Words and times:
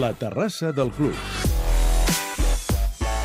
La 0.00 0.12
terrassa 0.12 0.72
del 0.72 0.90
club. 0.90 1.14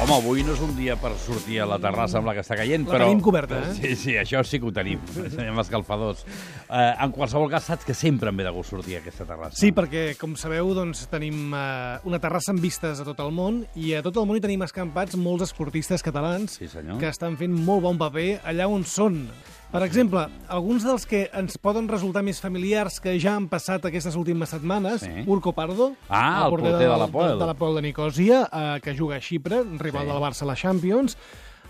Home, 0.02 0.15
avui 0.15 0.42
no 0.42 0.55
és 0.55 0.62
un 0.65 0.71
dia 0.74 0.96
per 0.97 1.12
sortir 1.21 1.60
a 1.62 1.65
la 1.70 1.78
terrassa 1.81 2.17
amb 2.17 2.26
la 2.26 2.33
que 2.33 2.42
està 2.42 2.55
caient, 2.58 2.88
La 2.88 2.96
però... 2.96 3.05
tenim 3.05 3.20
coberta, 3.21 3.60
eh? 3.67 3.74
Sí, 3.78 3.92
sí, 3.99 4.15
això 4.17 4.42
sí 4.47 4.58
que 4.60 4.65
ho 4.65 4.71
tenim. 4.74 4.97
Tenim 5.35 5.60
escalfadors. 5.62 6.24
Eh, 6.26 6.96
en 7.06 7.13
qualsevol 7.13 7.52
cas, 7.53 7.67
saps 7.70 7.85
que 7.85 7.94
sempre 7.97 8.31
em 8.34 8.39
ve 8.42 8.47
de 8.47 8.53
gust 8.56 8.74
sortir 8.74 8.97
a 8.97 9.03
aquesta 9.03 9.28
terrassa. 9.29 9.60
Sí, 9.62 9.70
perquè, 9.78 10.15
com 10.17 10.34
sabeu, 10.39 10.71
doncs, 10.78 11.03
tenim 11.12 11.53
eh, 11.53 11.99
una 12.10 12.21
terrassa 12.24 12.49
amb 12.56 12.65
vistes 12.65 13.03
a 13.03 13.06
tot 13.06 13.22
el 13.22 13.29
món 13.38 13.62
i 13.78 13.94
a 13.94 14.01
tot 14.01 14.17
el 14.17 14.26
món 14.29 14.40
hi 14.40 14.44
tenim 14.47 14.65
escampats 14.65 15.19
molts 15.22 15.51
esportistes 15.51 16.02
catalans 16.02 16.58
Sí, 16.58 16.67
senyor. 16.72 16.98
que 17.02 17.12
estan 17.13 17.38
fent 17.38 17.53
molt 17.53 17.85
bon 17.85 18.02
paper 18.02 18.40
allà 18.49 18.66
on 18.73 18.88
són. 18.90 19.27
Per 19.71 19.81
exemple, 19.88 20.25
alguns 20.52 20.84
dels 20.84 21.05
que 21.07 21.30
ens 21.31 21.55
poden 21.61 21.85
resultar 21.88 22.25
més 22.27 22.41
familiars 22.43 22.98
que 22.99 23.13
ja 23.23 23.38
han 23.38 23.45
passat 23.48 23.85
aquestes 23.88 24.17
últimes 24.20 24.49
setmanes, 24.52 24.99
Sí. 25.05 25.23
Urco 25.25 25.53
Pardo, 25.53 25.94
Ah, 26.09 26.44
el 26.44 26.49
porter 26.49 26.73
de 26.73 26.88
de 27.39 27.45
l'Apoel 27.45 27.75
de 27.75 27.81
Nicosia, 27.81 28.49
eh, 28.52 28.80
que 28.84 28.94
juga 28.97 29.16
a 29.16 29.21
Xipre, 29.21 29.63
rival 29.80 30.03
Sí. 30.07 30.11
del 30.11 30.21
Barça 30.21 30.41
a 30.41 30.45
la 30.47 30.55
Champions. 30.55 31.17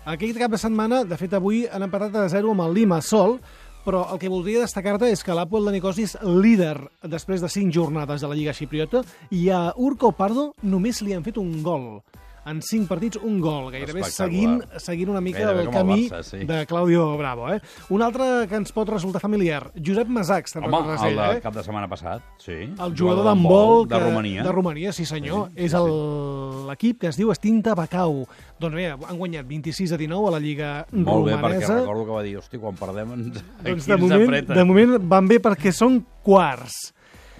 Aquest 0.04 0.36
cap 0.36 0.50
de 0.50 0.58
setmana, 0.58 1.04
de 1.04 1.16
fet, 1.16 1.32
avui 1.32 1.68
han 1.70 1.82
empatat 1.84 2.16
a 2.16 2.28
0 2.28 2.50
amb 2.50 2.62
el 2.62 2.74
Limassol, 2.74 3.40
però 3.86 4.12
el 4.12 4.18
que 4.18 4.28
voldria 4.28 4.60
destacar-te 4.60 5.08
és 5.12 5.22
que 5.22 5.32
l'Apoel 5.32 5.64
de 5.66 5.72
Nicosia 5.72 6.04
és 6.04 6.18
líder 6.22 6.90
després 7.02 7.40
de 7.40 7.48
5 7.48 7.70
jornades 7.72 8.20
de 8.20 8.26
la 8.26 8.34
Lliga 8.34 8.52
Xipriota 8.52 9.02
i 9.30 9.48
a 9.50 9.72
Urco 9.76 10.10
Pardo 10.10 10.54
només 10.62 11.02
li 11.02 11.12
han 11.12 11.22
fet 11.22 11.38
un 11.38 11.62
gol. 11.62 12.02
En 12.44 12.58
5 12.60 12.88
partits, 12.90 13.20
un 13.22 13.36
gol, 13.38 13.68
gairebé 13.70 14.02
seguint, 14.10 14.56
seguint 14.82 15.12
una 15.12 15.20
mica 15.22 15.44
Gairebé 15.44 15.62
el 15.62 15.68
com 15.68 15.76
el 15.76 15.78
camí 15.78 16.06
Barça, 16.08 16.22
sí. 16.26 16.40
de 16.48 16.66
Claudio 16.66 17.04
Bravo. 17.16 17.46
Eh? 17.54 17.60
Un 17.94 18.02
altre 18.02 18.48
que 18.50 18.58
ens 18.58 18.72
pot 18.74 18.88
resultar 18.90 19.20
familiar, 19.22 19.68
Josep 19.76 20.08
Masacs, 20.10 20.56
te'n 20.56 20.66
Home, 20.66 20.80
recordes 20.80 21.04
el 21.06 21.20
eh? 21.22 21.42
cap 21.44 21.54
de 21.54 21.62
setmana 21.62 21.86
passat, 21.90 22.24
sí. 22.42 22.56
El 22.66 22.96
jugador 22.98 23.28
d'handbol 23.28 23.86
de 23.86 24.00
Romania. 24.02 24.42
De 24.42 24.54
Romania, 24.54 24.94
sí 24.96 25.06
senyor. 25.06 25.52
Sí, 25.52 25.54
sí, 25.54 25.68
és 25.68 25.76
sí. 25.76 26.66
l'equip 26.70 26.98
que 27.04 27.12
es 27.12 27.20
diu 27.20 27.30
Estinta 27.34 27.76
Bacau. 27.78 28.24
Doncs 28.62 28.74
bé, 28.74 28.88
han 28.90 29.20
guanyat 29.20 29.46
26 29.46 29.94
a 29.94 30.00
19 30.00 30.32
a 30.32 30.34
la 30.34 30.40
Lliga 30.42 30.72
Molt 30.90 31.28
bé, 31.28 31.36
perquè 31.36 31.62
romanesa. 31.62 31.78
recordo 31.78 32.08
que 32.08 32.16
va 32.18 32.24
dir, 32.26 32.34
hosti, 32.42 32.58
quan 32.62 32.74
perdem 32.80 33.14
ens, 33.18 33.38
doncs 33.62 33.86
de 33.86 34.00
moment, 34.02 34.50
de 34.50 34.66
moment 34.66 34.98
van 35.14 35.30
bé 35.30 35.38
perquè 35.42 35.70
són 35.74 36.02
quarts. 36.26 36.90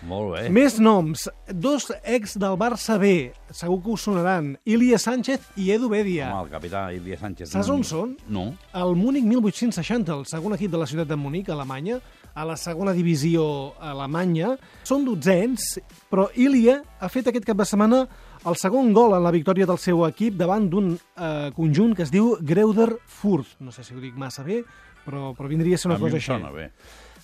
Molt 0.09 0.33
bé. 0.35 0.49
Més 0.51 0.81
noms. 0.83 1.29
Dos 1.47 1.91
ex 2.03 2.35
del 2.41 2.57
Barça 2.59 2.97
B, 2.99 3.31
segur 3.55 3.79
que 3.85 3.93
us 3.95 4.03
sonaran. 4.09 4.57
Ilia 4.67 4.99
Sánchez 4.99 5.53
i 5.63 5.69
Edu 5.71 5.89
Bedia. 5.93 6.33
Home, 6.33 6.49
el 6.49 6.51
capità 6.51 6.89
Ilia 6.95 7.19
Sánchez. 7.21 7.53
Saps 7.53 7.71
on 7.71 7.85
són? 7.87 8.17
No. 8.27 8.49
El 8.75 8.97
Múnich 8.99 9.23
1860, 9.29 10.17
el 10.17 10.27
segon 10.27 10.57
equip 10.59 10.73
de 10.73 10.81
la 10.81 10.89
ciutat 10.91 11.07
de 11.11 11.19
Múnich, 11.21 11.53
Alemanya, 11.55 12.01
a 12.35 12.47
la 12.49 12.57
segona 12.57 12.95
divisió 12.97 13.45
alemanya. 13.79 14.57
Són 14.89 15.05
dotzens, 15.07 15.77
però 16.11 16.27
Ilia 16.35 16.81
ha 16.99 17.11
fet 17.13 17.29
aquest 17.31 17.47
cap 17.47 17.61
de 17.61 17.67
setmana 17.69 18.07
el 18.49 18.57
segon 18.59 18.91
gol 18.97 19.15
en 19.15 19.23
la 19.23 19.31
victòria 19.31 19.69
del 19.71 19.79
seu 19.79 20.03
equip 20.09 20.35
davant 20.41 20.67
d'un 20.73 20.97
eh, 20.97 21.51
conjunt 21.55 21.95
que 21.95 22.03
es 22.03 22.11
diu 22.11 22.35
Greuder 22.41 22.91
Furt. 23.07 23.55
No 23.61 23.71
sé 23.71 23.85
si 23.87 23.95
ho 23.95 24.01
dic 24.03 24.17
massa 24.19 24.43
bé, 24.43 24.63
però, 25.07 25.31
però 25.37 25.51
vindria 25.51 25.79
a 25.79 25.83
ser 25.83 25.93
una 25.93 26.01
a 26.01 26.03
mi 26.03 26.09
cosa 26.09 26.17
em 26.17 26.23
així. 26.23 26.33
sona 26.33 26.51
bé. 26.51 26.71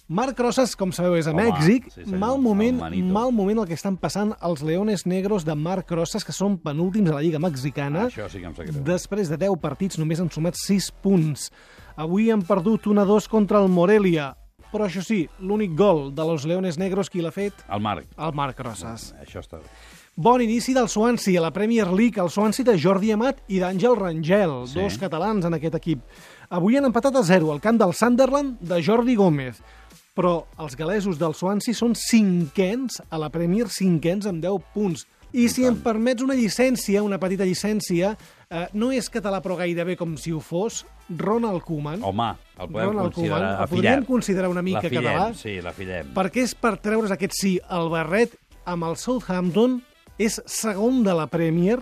Marc 0.08 0.38
Rosas, 0.40 0.72
com 0.74 0.88
sabeu, 0.90 1.16
és 1.18 1.26
a 1.28 1.34
Home, 1.34 1.42
Mèxic. 1.50 1.90
sí, 1.92 2.02
senyor, 2.06 2.18
mal 2.18 2.38
moment, 2.40 2.78
mal 3.12 3.30
moment 3.30 3.58
el 3.60 3.66
que 3.68 3.74
estan 3.76 3.98
passant 4.00 4.32
els 4.40 4.62
Leones 4.64 5.04
Negros 5.04 5.44
de 5.44 5.54
Marc 5.54 5.90
Rosas, 5.92 6.24
que 6.24 6.32
són 6.32 6.56
penúltims 6.64 7.10
a 7.10 7.18
la 7.18 7.20
Lliga 7.20 7.38
Mexicana. 7.38 8.06
Això 8.08 8.28
sí 8.32 8.40
que 8.40 8.46
em 8.48 8.54
sap 8.56 8.64
greu. 8.70 8.82
Després 8.88 9.28
de 9.28 9.36
10 9.36 9.58
partits 9.60 9.98
només 10.00 10.20
han 10.20 10.30
sumat 10.32 10.56
6 10.56 10.90
punts. 11.04 11.50
Avui 11.96 12.30
han 12.32 12.40
perdut 12.40 12.86
1-2 12.88 13.28
contra 13.28 13.60
el 13.60 13.68
Morelia. 13.68 14.34
Però 14.72 14.84
això 14.84 15.02
sí, 15.04 15.26
l'únic 15.40 15.76
gol 15.76 16.14
de 16.14 16.24
los 16.24 16.44
Leones 16.44 16.78
Negros 16.78 17.08
qui 17.10 17.20
l'ha 17.20 17.30
fet? 17.32 17.52
El 17.68 17.80
Marc. 17.80 18.06
El 18.16 18.32
Marc 18.36 18.58
Rosas. 18.60 19.14
Això 19.20 19.40
està 19.44 19.58
bé. 19.60 19.68
Bon 20.16 20.40
inici 20.42 20.72
del 20.74 20.88
Swansea 20.88 21.38
a 21.38 21.42
la 21.44 21.52
Premier 21.52 21.86
League, 21.92 22.18
el 22.20 22.28
Swansea 22.28 22.64
de 22.64 22.78
Jordi 22.80 23.12
Amat 23.12 23.42
i 23.48 23.60
d'Àngel 23.60 23.94
Rangel, 23.96 24.66
Sí. 24.66 24.74
dos 24.80 24.96
catalans 24.98 25.44
en 25.44 25.54
aquest 25.54 25.74
equip. 25.76 26.00
Avui 26.50 26.76
han 26.76 26.84
empatat 26.86 27.14
a 27.14 27.22
0 27.22 27.52
al 27.52 27.60
camp 27.60 27.78
del 27.78 27.92
Sunderland 27.94 28.58
de 28.60 28.82
Jordi 28.82 29.14
Gómez. 29.14 29.62
Però 30.18 30.48
els 30.58 30.74
galesos 30.74 31.18
del 31.20 31.36
Swansea 31.38 31.76
són 31.78 31.92
cinquens 31.94 32.98
a 33.06 33.20
la 33.22 33.28
Premier, 33.30 33.68
cinquens 33.70 34.26
amb 34.26 34.42
10 34.42 34.64
punts. 34.74 35.04
I 35.30 35.44
si 35.52 35.62
em 35.68 35.76
permets 35.78 36.24
una 36.24 36.34
llicència, 36.34 37.04
una 37.04 37.20
petita 37.22 37.46
llicència, 37.46 38.14
eh, 38.48 38.64
no 38.74 38.88
és 38.96 39.10
català 39.12 39.38
però 39.44 39.58
gairebé 39.60 39.94
com 40.00 40.16
si 40.18 40.32
ho 40.34 40.40
fos, 40.42 40.80
Ronald 41.08 41.62
Koeman. 41.62 42.02
Home, 42.02 42.32
el 42.56 42.72
podem 42.72 42.90
Ronald 42.90 43.14
considerar 43.14 43.38
Koeman, 43.38 43.62
el 43.62 43.70
podríem 43.76 44.04
considerar 44.08 44.50
una 44.50 44.64
mica 44.64 44.82
La 44.82 44.88
fillem, 44.88 45.06
català. 45.06 45.28
Sí, 45.38 45.54
la 45.62 45.74
fillem. 45.76 46.12
Perquè 46.16 46.44
és 46.48 46.56
per 46.58 46.74
treure's 46.82 47.14
aquest 47.14 47.38
sí, 47.38 47.54
el 47.78 47.92
barret 47.92 48.34
amb 48.66 48.88
el 48.88 48.98
Southampton, 48.98 49.78
és 50.18 50.40
segon 50.50 51.04
de 51.06 51.14
la 51.14 51.28
Premier, 51.30 51.78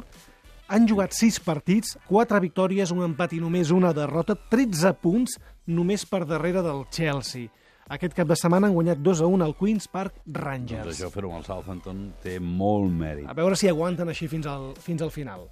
han 0.68 0.84
jugat 0.90 1.14
6 1.16 1.38
partits, 1.46 1.96
4 2.10 2.42
victòries, 2.42 2.92
un 2.92 3.04
empat 3.06 3.32
i 3.32 3.40
només 3.40 3.72
una 3.72 3.94
derrota, 3.96 4.36
13 4.36 4.92
punts, 5.00 5.38
només 5.66 6.04
per 6.04 6.26
darrere 6.26 6.60
del 6.66 6.84
Chelsea. 6.92 7.48
Aquest 7.86 8.16
cap 8.18 8.26
de 8.26 8.34
setmana 8.34 8.66
han 8.66 8.72
guanyat 8.74 8.98
2 8.98 9.20
a 9.22 9.26
1 9.30 9.44
al 9.44 9.52
Queen's 9.54 9.84
Park 9.86 10.16
Doncs 10.24 10.42
Rangers. 10.42 10.88
això 10.90 11.06
fer-ho 11.14 11.28
amb 11.30 11.38
el 11.38 11.44
Southampton 11.46 12.00
té 12.22 12.40
molt 12.42 12.90
mèrit. 12.90 13.28
A 13.30 13.34
veure 13.38 13.54
si 13.54 13.68
aguanten 13.70 14.08
així 14.10 14.26
fins 14.26 14.46
al, 14.50 14.72
fins 14.82 15.02
al 15.06 15.12
final. 15.14 15.46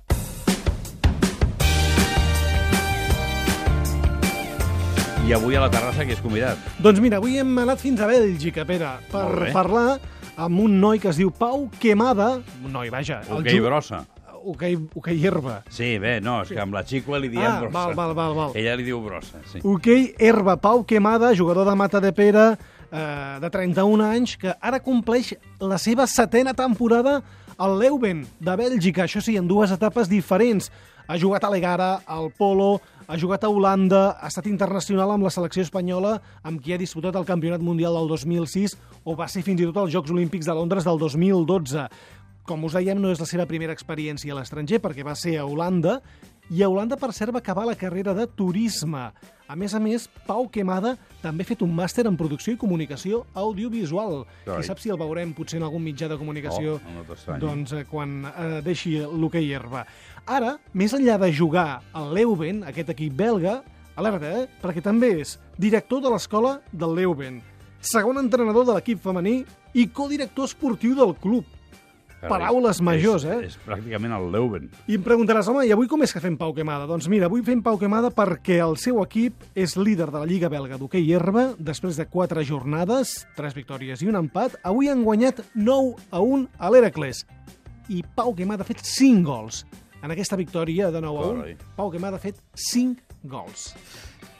I 5.24 5.32
avui 5.32 5.54
a 5.54 5.62
la 5.62 5.70
terrassa 5.70 6.04
qui 6.04 6.12
és 6.16 6.20
convidat? 6.20 6.58
Doncs 6.82 6.98
mira, 7.00 7.22
avui 7.22 7.38
hem 7.38 7.54
anat 7.62 7.78
fins 7.78 8.02
a 8.02 8.10
Bèlgica, 8.10 8.66
Pere, 8.66 8.90
per 9.14 9.52
parlar 9.54 10.00
amb 10.34 10.58
un 10.66 10.80
noi 10.82 10.98
que 10.98 11.08
es 11.14 11.22
diu 11.22 11.30
Pau 11.30 11.68
Quemada, 11.78 12.42
un 12.64 12.74
noi, 12.74 12.90
vaja, 12.90 13.22
el 13.30 13.44
Hoquei 13.46 13.62
hoquei, 14.44 14.76
hoquei 14.94 15.18
herba. 15.26 15.62
Sí, 15.70 15.98
bé, 15.98 16.20
no, 16.20 16.40
és 16.42 16.48
que 16.52 16.60
amb 16.60 16.74
la 16.74 16.82
xicua 16.84 17.18
li 17.18 17.28
diem 17.32 17.44
Ah, 17.50 17.60
brossa. 17.60 17.72
val, 17.78 17.94
val, 17.94 18.14
val, 18.14 18.34
val. 18.34 18.52
Ella 18.54 18.76
li 18.76 18.84
diu 18.84 19.00
brossa, 19.00 19.40
sí. 19.52 19.60
Hoquei 19.64 20.14
herba, 20.18 20.56
Pau 20.56 20.84
Quemada, 20.84 21.34
jugador 21.34 21.66
de 21.68 21.74
Mata 21.74 22.00
de 22.00 22.12
Pere, 22.12 22.56
eh, 22.92 23.38
de 23.40 23.50
31 23.50 24.00
anys, 24.04 24.36
que 24.36 24.54
ara 24.60 24.80
compleix 24.80 25.34
la 25.60 25.78
seva 25.78 26.06
setena 26.06 26.54
temporada 26.54 27.22
al 27.58 27.78
Leuven, 27.78 28.26
de 28.40 28.56
Bèlgica, 28.56 29.04
això 29.04 29.20
sí, 29.22 29.36
en 29.36 29.46
dues 29.48 29.70
etapes 29.70 30.08
diferents. 30.08 30.70
Ha 31.06 31.18
jugat 31.18 31.44
a 31.44 31.50
l'Egara, 31.50 32.00
al 32.06 32.30
Polo, 32.32 32.80
ha 33.06 33.18
jugat 33.20 33.44
a 33.44 33.48
Holanda, 33.52 34.16
ha 34.18 34.26
estat 34.30 34.46
internacional 34.48 35.10
amb 35.12 35.22
la 35.26 35.30
selecció 35.30 35.60
espanyola, 35.62 36.14
amb 36.42 36.62
qui 36.64 36.72
ha 36.72 36.78
disputat 36.80 37.14
el 37.14 37.26
Campionat 37.28 37.60
Mundial 37.60 37.92
del 37.92 38.08
2006, 38.08 38.78
o 39.04 39.14
va 39.14 39.28
ser 39.28 39.42
fins 39.44 39.60
i 39.60 39.66
tot 39.68 39.76
als 39.76 39.92
Jocs 39.92 40.10
Olímpics 40.10 40.46
de 40.46 40.54
Londres 40.56 40.82
del 40.88 40.96
2012. 40.98 41.84
Com 42.44 42.64
us 42.68 42.74
dèiem, 42.76 42.98
no 43.00 43.08
és 43.08 43.20
la 43.22 43.26
seva 43.28 43.46
primera 43.48 43.72
experiència 43.72 44.34
a 44.34 44.36
l'estranger, 44.36 44.76
perquè 44.84 45.04
va 45.06 45.14
ser 45.16 45.38
a 45.40 45.46
Holanda, 45.48 46.00
i 46.52 46.60
a 46.60 46.68
Holanda, 46.68 46.98
per 47.00 47.08
cert, 47.16 47.32
va 47.32 47.40
acabar 47.40 47.64
la 47.64 47.76
carrera 47.80 48.12
de 48.12 48.26
turisme. 48.28 49.06
A 49.48 49.56
més 49.56 49.72
a 49.72 49.80
més, 49.80 50.04
Pau 50.26 50.44
Quemada 50.52 50.94
també 51.22 51.44
ha 51.44 51.48
fet 51.48 51.62
un 51.64 51.72
màster 51.72 52.04
en 52.08 52.18
producció 52.20 52.52
i 52.52 52.60
comunicació 52.60 53.22
audiovisual. 53.32 54.26
Carai. 54.44 54.60
Qui 54.60 54.68
sap 54.68 54.82
si 54.82 54.92
el 54.92 55.00
veurem 55.00 55.32
potser 55.36 55.56
en 55.56 55.64
algun 55.64 55.80
mitjà 55.84 56.08
de 56.08 56.18
comunicació 56.20 56.76
Oh, 56.76 56.92
no 56.92 57.38
doncs, 57.40 57.72
eh, 57.72 57.86
quan 57.88 58.26
eh, 58.28 58.60
deixi 58.64 58.98
l'hoquei 59.00 59.48
herba. 59.56 59.86
Ara, 60.28 60.58
més 60.76 60.92
enllà 60.96 61.16
de 61.24 61.32
jugar 61.32 61.80
al 61.96 62.12
Leuven, 62.12 62.62
aquest 62.68 62.92
equip 62.92 63.16
belga, 63.16 63.62
alerta, 63.96 64.36
eh? 64.42 64.46
perquè 64.60 64.84
també 64.84 65.14
és 65.24 65.38
director 65.56 66.04
de 66.04 66.12
l'escola 66.12 66.58
del 66.72 66.96
Leuven, 67.00 67.40
segon 67.80 68.20
entrenador 68.20 68.68
de 68.68 68.76
l'equip 68.76 69.00
femení 69.00 69.42
i 69.74 69.88
codirector 69.88 70.48
esportiu 70.48 70.96
del 70.98 71.16
club. 71.20 71.48
Paraules 72.30 72.80
majors, 72.84 73.24
és, 73.24 73.30
eh? 73.30 73.50
És 73.50 73.58
pràcticament 73.64 74.14
el 74.16 74.26
Leuven. 74.32 74.68
I 74.88 74.98
em 74.98 75.04
preguntaràs, 75.04 75.48
home, 75.50 75.64
i 75.66 75.72
avui 75.74 75.88
com 75.90 76.02
és 76.06 76.12
que 76.14 76.22
fem 76.22 76.36
Pau 76.40 76.54
Quemada? 76.56 76.88
Doncs 76.90 77.08
mira, 77.12 77.28
avui 77.30 77.44
fem 77.46 77.62
Pau 77.64 77.78
Quemada 77.80 78.10
perquè 78.14 78.60
el 78.64 78.76
seu 78.80 79.00
equip 79.02 79.44
és 79.54 79.76
líder 79.76 80.10
de 80.10 80.18
la 80.18 80.28
Lliga 80.28 80.50
belga 80.52 80.78
d'hoquei 80.80 81.06
herba 81.12 81.50
després 81.58 81.98
de 82.00 82.08
quatre 82.10 82.44
jornades, 82.44 83.16
tres 83.36 83.56
victòries 83.56 84.02
i 84.02 84.10
un 84.10 84.20
empat. 84.20 84.58
Avui 84.64 84.90
han 84.92 85.04
guanyat 85.06 85.44
9 85.54 85.94
a 86.10 86.20
1 86.20 86.46
a 86.58 86.70
l'Heracles. 86.74 87.24
I 87.88 88.04
Pau 88.16 88.34
Quemada 88.34 88.64
ha 88.64 88.68
fet 88.68 88.84
5 88.84 89.24
gols. 89.26 89.64
En 90.04 90.12
aquesta 90.12 90.36
victòria 90.36 90.90
de 90.92 91.00
9 91.00 91.18
a 91.18 91.32
1, 91.32 91.40
Carai. 91.40 91.56
Pau 91.76 91.90
Quemada 91.90 92.20
ha 92.20 92.22
fet 92.22 92.40
5 92.52 93.28
gols. 93.28 93.72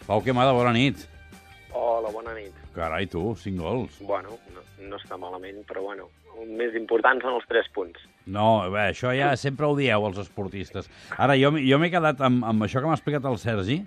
Pau 0.07 0.21
Quemada, 0.21 0.53
bona 0.53 0.73
nit. 0.77 1.09
Hola, 1.75 2.11
bona 2.13 2.35
nit. 2.37 2.55
Carai, 2.75 3.07
tu, 3.07 3.35
cinc 3.35 3.59
gols. 3.59 3.99
Bueno, 4.07 4.37
no, 4.55 4.63
no 4.87 4.99
està 5.01 5.19
malament, 5.19 5.63
però 5.67 5.83
bueno, 5.83 6.07
el 6.43 6.51
més 6.59 6.75
important 6.79 7.21
són 7.23 7.35
els 7.39 7.47
3 7.51 7.69
punts. 7.75 8.01
No, 8.27 8.71
bé, 8.73 8.91
això 8.95 9.13
ja 9.17 9.35
sempre 9.37 9.67
ho 9.67 9.77
dieu, 9.77 10.07
els 10.09 10.19
esportistes. 10.23 10.89
Ara, 11.19 11.37
jo, 11.37 11.51
jo 11.61 11.79
m'he 11.79 11.91
quedat 11.93 12.21
amb, 12.25 12.45
amb 12.49 12.65
això 12.67 12.81
que 12.81 12.89
m'ha 12.89 12.97
explicat 12.99 13.25
el 13.29 13.39
Sergi. 13.39 13.81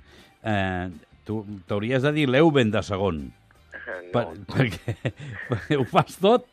Eh, 0.44 0.89
tu 1.25 1.41
t'hauries 1.67 2.03
de 2.05 2.11
dir 2.15 2.27
Leuven 2.29 2.71
de 2.71 2.83
segon. 2.83 3.25
No, 3.88 4.11
Per, 4.11 4.21
perquè, 4.51 4.94
perquè 5.49 5.75
ho 5.79 5.83
fas 5.88 6.15
tot 6.19 6.45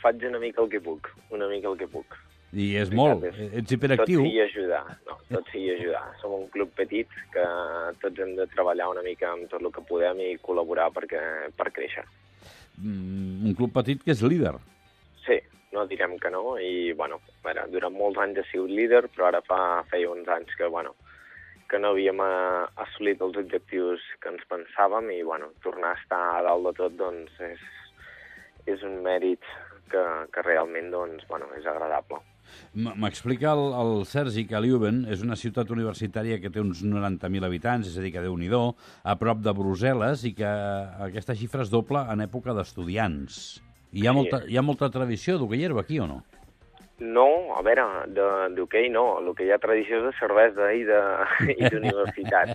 faig 0.00 0.22
una 0.24 0.38
mica 0.40 0.62
el 0.62 0.68
que 0.72 0.78
puc, 0.80 1.10
una 1.34 1.46
mica 1.48 1.68
el 1.68 1.76
que 1.76 1.86
puc. 1.92 2.14
i 2.56 2.70
és 2.80 2.88
molt. 2.90 3.24
és- 3.28 3.52
Ets 3.60 3.72
hiperactiu. 3.76 4.22
Tot 4.22 4.26
sigui 4.30 4.40
ajudar, 4.40 4.80
no, 5.06 5.16
tot 5.28 5.50
sigui 5.52 5.70
ajudar. 5.74 6.00
Som 6.22 6.32
un 6.38 6.46
club 6.52 6.70
petit 6.76 7.06
que 7.34 7.44
tots 8.00 8.18
hem 8.24 8.32
de 8.38 8.46
treballar 8.54 8.88
una 8.90 9.02
mica 9.04 9.28
amb 9.32 9.48
tot 9.52 9.60
el 9.60 9.70
que 9.76 9.84
podem 9.86 10.18
i 10.24 10.30
col·laborar 10.42 10.88
perquè, 10.96 11.20
per 11.56 11.68
créixer. 11.76 12.04
Mm, 12.80 13.44
un 13.50 13.54
club 13.58 13.72
petit 13.76 14.02
que 14.02 14.12
és 14.16 14.22
líder. 14.24 14.54
Sí, 15.30 15.38
no 15.70 15.86
direm 15.86 16.16
que 16.18 16.30
no, 16.34 16.56
i, 16.58 16.90
bueno, 16.98 17.20
veure, 17.44 17.68
durant 17.70 17.94
molts 17.94 18.18
anys 18.18 18.40
he 18.42 18.46
sigut 18.48 18.72
líder, 18.74 19.04
però 19.14 19.28
ara 19.28 19.40
fa, 19.46 19.60
feia 19.92 20.10
uns 20.10 20.26
anys 20.26 20.56
que, 20.58 20.66
bueno, 20.66 20.96
que 21.70 21.78
no 21.78 21.92
havíem 21.94 22.18
eh, 22.24 22.64
assolit 22.82 23.22
els 23.22 23.38
objectius 23.38 24.02
que 24.22 24.32
ens 24.32 24.42
pensàvem 24.50 25.12
i, 25.14 25.20
bueno, 25.22 25.52
tornar 25.62 25.94
a 25.94 26.00
estar 26.00 26.20
a 26.32 26.42
dalt 26.48 26.66
de 26.66 26.74
tot, 26.80 26.98
doncs, 26.98 27.38
és, 27.46 27.62
és 28.74 28.82
un 28.88 28.98
mèrit 29.06 29.46
que, 29.92 30.02
que 30.34 30.46
realment, 30.48 30.90
doncs, 30.90 31.22
bueno, 31.30 31.46
és 31.54 31.70
agradable. 31.70 32.18
M'explica 32.74 33.52
el, 33.54 33.64
el 33.78 34.04
Sergi 34.10 34.42
que 34.50 34.58
Leuven 34.58 35.04
és 35.14 35.22
una 35.22 35.38
ciutat 35.38 35.70
universitària 35.70 36.40
que 36.42 36.50
té 36.50 36.58
uns 36.58 36.82
90.000 36.82 37.46
habitants, 37.46 37.86
és 37.86 37.94
a 37.94 38.02
dir, 38.02 38.10
que 38.16 38.26
déu 38.26 38.34
nhi 38.34 38.50
a 38.50 39.14
prop 39.22 39.46
de 39.46 39.54
Brussel·les, 39.54 40.26
i 40.26 40.34
que 40.34 40.54
aquesta 41.06 41.38
xifra 41.38 41.62
es 41.62 41.70
doble 41.70 42.02
en 42.10 42.26
època 42.26 42.58
d'estudiants. 42.58 43.60
Hi 43.92 44.06
ha, 44.06 44.10
Sí. 44.12 44.16
molta, 44.16 44.42
hi 44.46 44.56
ha 44.56 44.62
molta 44.62 44.88
tradició 44.90 45.38
d'hoquei 45.38 45.64
herba 45.64 45.80
aquí, 45.82 45.98
o 45.98 46.06
no? 46.06 46.22
No, 47.00 47.54
a 47.56 47.62
veure, 47.64 47.82
d'hoquei 48.54 48.90
no, 48.92 49.18
el 49.22 49.30
que 49.34 49.46
hi 49.46 49.50
ha 49.54 49.58
tradició 49.58 49.96
és 50.02 50.04
de 50.04 50.12
cervesa 50.18 50.66
i 50.76 50.82
de- 50.84 51.24
i 51.56 51.70
d'universitat. 51.72 52.52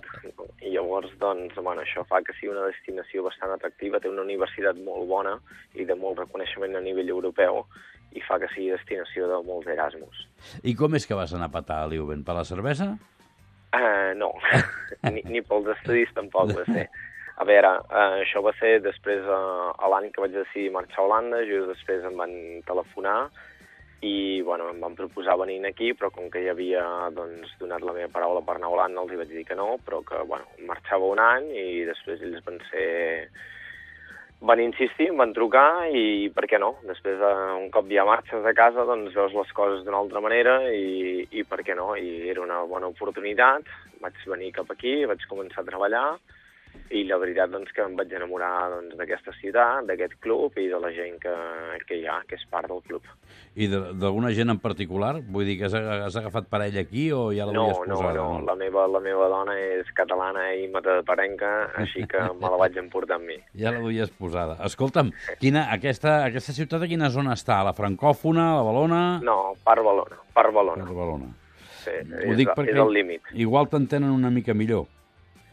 I 0.62 0.70
llavors, 0.70 1.10
doncs, 1.18 1.54
bueno, 1.58 1.82
això 1.82 2.04
fa 2.06 2.22
que 2.22 2.32
sigui 2.38 2.52
una 2.54 2.68
destinació 2.70 3.24
bastant 3.26 3.50
atractiva, 3.56 3.98
té 4.00 4.08
una 4.08 4.22
universitat 4.22 4.78
molt 4.86 5.08
bona 5.10 5.34
i 5.74 5.84
de 5.84 5.94
molt 5.98 6.18
reconeixement 6.22 6.76
a 6.78 6.80
nivell 6.80 7.10
europeu 7.10 7.64
i 8.14 8.22
fa 8.22 8.38
que 8.38 8.48
sigui 8.54 8.70
destinació 8.70 9.26
de 9.28 9.42
molts 9.44 9.66
Erasmus. 9.66 10.22
I 10.62 10.76
com 10.78 10.94
és 10.94 11.04
que 11.06 11.18
vas 11.18 11.34
anar 11.34 11.50
a 11.50 11.54
petar 11.58 11.82
a 11.82 11.90
Leuven? 11.90 12.22
Per 12.24 12.34
la 12.38 12.44
cervesa? 12.46 12.92
Uh, 13.74 14.14
no, 14.16 14.30
ni, 15.10 15.20
ni 15.26 15.42
pels 15.42 15.66
estudis 15.74 16.14
tampoc 16.14 16.54
va 16.54 16.64
ser. 16.70 16.86
A 17.36 17.44
veure, 17.44 17.68
uh, 17.84 18.14
això 18.22 18.40
va 18.40 18.54
ser 18.56 18.78
després, 18.80 19.20
uh, 19.28 19.72
a 19.76 19.88
l'any 19.92 20.08
que 20.12 20.22
vaig 20.24 20.32
decidir 20.32 20.70
marxar 20.72 21.02
a 21.02 21.04
Holanda, 21.04 21.42
just 21.44 21.68
després 21.68 22.04
em 22.08 22.14
van 22.16 22.32
telefonar 22.64 23.18
i 24.06 24.40
bueno, 24.44 24.70
em 24.72 24.80
van 24.80 24.94
proposar 24.96 25.36
venir 25.40 25.58
aquí, 25.68 25.90
però 25.92 26.08
com 26.12 26.30
que 26.32 26.40
ja 26.44 26.54
havia 26.54 26.84
doncs, 27.16 27.52
donat 27.60 27.84
la 27.84 27.92
meva 27.96 28.12
paraula 28.12 28.40
per 28.44 28.56
anar 28.56 28.70
a 28.70 28.72
Holanda, 28.72 29.02
els 29.02 29.20
vaig 29.20 29.34
dir 29.34 29.44
que 29.48 29.56
no, 29.58 29.76
però 29.84 30.00
que 30.04 30.22
bueno, 30.30 30.48
marxava 30.68 31.10
un 31.12 31.20
any 31.20 31.50
i 31.52 31.84
després 31.88 32.24
ells 32.24 32.40
van 32.46 32.58
ser... 32.70 32.88
Van 34.48 34.60
insistir, 34.60 35.06
van 35.16 35.30
trucar 35.32 35.88
i 35.96 36.28
per 36.28 36.44
què 36.44 36.58
no? 36.60 36.74
Després, 36.84 37.20
uh, 37.24 37.54
un 37.56 37.70
cop 37.72 37.88
ja 37.88 38.04
marxes 38.04 38.44
de 38.44 38.52
casa, 38.56 38.84
doncs 38.84 39.16
veus 39.16 39.32
les 39.32 39.52
coses 39.56 39.84
d'una 39.84 40.00
altra 40.00 40.20
manera 40.20 40.58
i, 40.72 41.24
i 41.32 41.44
per 41.48 41.62
què 41.64 41.76
no? 41.76 41.94
I 41.96 42.28
era 42.32 42.44
una 42.44 42.62
bona 42.68 42.88
oportunitat, 42.92 43.64
vaig 44.04 44.20
venir 44.28 44.52
cap 44.58 44.72
aquí, 44.72 44.98
vaig 45.08 45.24
començar 45.28 45.64
a 45.64 45.68
treballar 45.70 46.06
i 46.90 47.04
la 47.04 47.16
veritat 47.18 47.50
doncs, 47.50 47.72
que 47.72 47.82
em 47.82 47.96
vaig 47.96 48.12
enamorar 48.12 48.70
doncs, 48.72 48.96
d'aquesta 48.98 49.32
ciutat, 49.40 49.86
d'aquest 49.88 50.14
club 50.20 50.56
i 50.58 50.68
de 50.68 50.78
la 50.80 50.90
gent 50.94 51.18
que, 51.22 51.32
que 51.88 51.98
hi 52.00 52.06
ha, 52.06 52.20
que 52.28 52.36
és 52.38 52.44
part 52.50 52.68
del 52.70 52.82
club. 52.86 53.02
I 53.56 53.66
de- 53.72 53.92
d'alguna 53.96 54.30
gent 54.36 54.50
en 54.52 54.58
particular? 54.60 55.20
Vull 55.22 55.44
dir 55.48 55.58
que 55.58 55.66
has, 55.66 55.74
has 55.74 56.16
agafat 56.20 56.48
parella 56.48 56.80
aquí 56.82 57.10
o 57.12 57.30
ja 57.32 57.46
No, 57.46 57.52
l'havies 57.66 57.88
no, 57.88 57.94
posada? 57.96 58.14
no, 58.14 58.40
la 58.46 58.54
meva, 58.56 58.86
la 58.86 59.00
meva 59.00 59.28
dona 59.32 59.54
és 59.58 59.88
catalana 59.96 60.46
i 60.54 60.66
mataparenca, 60.68 61.70
així 61.76 62.06
que 62.06 62.20
me 62.40 62.50
la 62.50 62.56
vaig 62.60 62.76
emportar 62.78 63.16
amb 63.20 63.26
mi. 63.30 63.38
Ja 63.56 63.72
la 63.72 63.80
duies 63.80 64.10
posada. 64.10 64.58
Escolta'm, 64.66 65.10
quina, 65.40 65.66
aquesta, 65.72 66.24
aquesta 66.26 66.52
ciutat 66.52 66.82
a 66.82 66.90
quina 66.90 67.08
zona 67.10 67.32
està? 67.34 67.62
La 67.64 67.72
francòfona, 67.76 68.52
la 68.58 68.62
Balona? 68.66 69.02
No, 69.24 69.54
per 69.64 69.80
Balona, 69.82 70.20
per 70.34 70.46
A 70.46 70.50
Balona. 70.50 70.84
la 70.84 70.92
Balona. 70.92 71.32
Sí, 71.86 71.92
Ho 72.02 72.32
és, 72.32 72.36
dic 72.36 72.48
perquè 72.50 72.72
és 72.74 72.80
el 72.82 72.92
límit. 72.92 73.22
igual 73.32 73.68
t'entenen 73.70 74.10
una 74.10 74.28
mica 74.30 74.52
millor. 74.54 74.86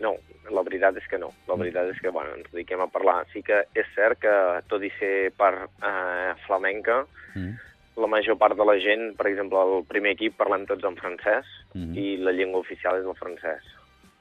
No, 0.02 0.16
la 0.52 0.64
veritat 0.64 0.98
és 0.98 1.08
que 1.08 1.18
no. 1.18 1.32
La 1.48 1.56
veritat 1.56 1.88
és 1.94 2.00
que, 2.02 2.10
bueno, 2.10 2.34
ens 2.36 2.50
dediquem 2.52 2.82
a 2.82 2.88
parlar. 2.88 3.26
Sí 3.34 3.42
que 3.44 3.64
és 3.74 3.88
cert 3.96 4.20
que, 4.20 4.34
tot 4.68 4.84
i 4.84 4.90
ser 5.00 5.32
per 5.38 5.54
eh, 5.82 6.34
flamenca, 6.48 7.06
Mm. 7.36 7.56
la 7.98 8.08
major 8.08 8.38
part 8.38 8.56
de 8.56 8.66
la 8.66 8.76
gent, 8.78 9.16
per 9.18 9.26
exemple, 9.28 9.58
el 9.58 9.86
primer 9.90 10.12
equip 10.14 10.36
parlem 10.38 10.68
tots 10.68 10.84
en 10.84 10.96
francès 10.96 11.46
Mhm. 11.74 11.96
i 11.98 12.18
la 12.18 12.32
llengua 12.32 12.60
oficial 12.60 13.00
és 13.00 13.06
el 13.06 13.16
francès 13.16 13.62